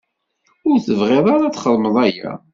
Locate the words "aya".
2.05-2.31